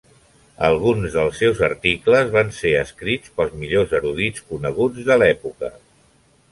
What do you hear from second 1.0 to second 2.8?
dels seus articles van ser